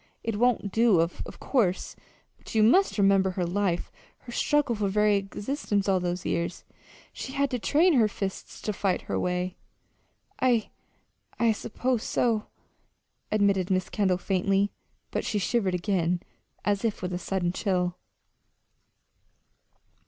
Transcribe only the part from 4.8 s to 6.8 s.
very existence all those years.